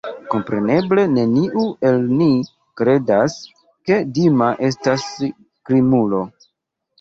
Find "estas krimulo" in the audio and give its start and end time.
4.71-6.25